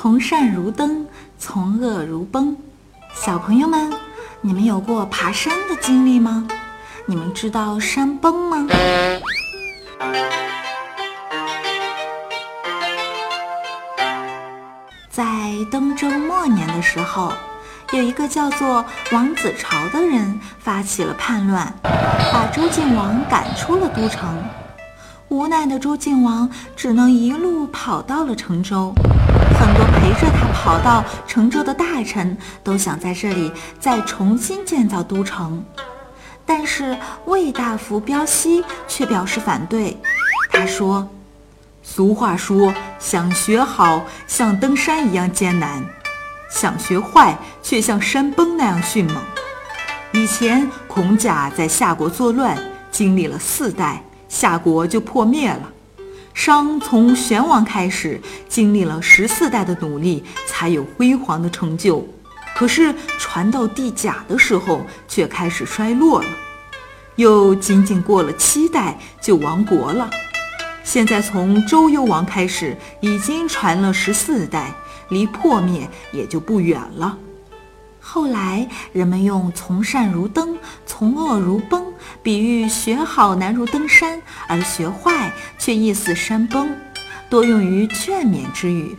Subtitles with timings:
[0.00, 1.04] 从善如登，
[1.40, 2.56] 从恶如崩。
[3.12, 3.92] 小朋友们，
[4.40, 6.46] 你们有过爬山的经历吗？
[7.04, 8.68] 你们知道山崩吗？
[15.10, 15.26] 在
[15.68, 17.32] 登州末年的时候，
[17.90, 21.74] 有一个叫做王子朝的人发起了叛乱，
[22.32, 24.40] 把周敬王赶出了都城。
[25.26, 28.94] 无奈的周敬王只能一路跑到了成州。
[29.58, 35.64] 很多陪着他跑到成州的大臣都想在这里再重新建造都城，
[36.46, 39.96] 但是魏大夫彪西却表示反对。
[40.52, 41.08] 他说
[41.82, 45.84] ：“俗话说，想学好像登山一样艰难，
[46.48, 49.16] 想学坏却像山崩那样迅猛。
[50.12, 52.56] 以前孔甲在夏国作乱，
[52.92, 55.72] 经历了四代，夏国就破灭了。”
[56.38, 62.06] 商从玄王开始，经历了十四代的努力，才有辉煌的成就。
[62.54, 66.28] 可是传到帝甲的时候，却开始衰落了。
[67.16, 70.08] 又仅仅过了七代，就亡国了。
[70.84, 74.72] 现在从周幽王开始，已经传了十四代，
[75.08, 77.18] 离破灭也就不远了。
[78.00, 80.56] 后来，人们用“从善如登，
[80.98, 81.86] 从恶如崩”
[82.24, 86.68] 比喻学好难如登山，而学坏却易似山崩，
[87.30, 88.98] 多用于劝勉之语。